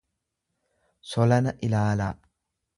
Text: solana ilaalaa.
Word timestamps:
solana 1.11 1.55
ilaalaa. 1.69 2.13